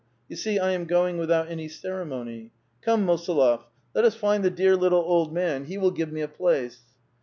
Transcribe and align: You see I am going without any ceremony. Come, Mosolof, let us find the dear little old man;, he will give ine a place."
You 0.27 0.35
see 0.35 0.57
I 0.57 0.71
am 0.71 0.85
going 0.85 1.19
without 1.19 1.49
any 1.49 1.67
ceremony. 1.67 2.49
Come, 2.81 3.05
Mosolof, 3.05 3.67
let 3.93 4.03
us 4.03 4.15
find 4.15 4.43
the 4.43 4.49
dear 4.49 4.75
little 4.75 5.03
old 5.05 5.31
man;, 5.31 5.65
he 5.65 5.77
will 5.77 5.91
give 5.91 6.09
ine 6.09 6.23
a 6.23 6.27
place." 6.27 6.81